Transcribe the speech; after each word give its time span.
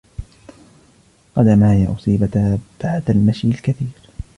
قدمايا 1.35 1.93
أصيبتا 1.97 2.59
بعد 2.83 3.09
المشى 3.09 3.47
الكثير. 3.47 3.89